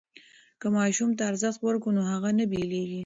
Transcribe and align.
که 0.61 0.67
ماشوم 0.77 1.09
ته 1.17 1.23
ارزښت 1.31 1.59
ورکړو 1.63 1.95
نو 1.97 2.01
هغه 2.11 2.29
نه 2.39 2.45
بېلېږي. 2.51 2.99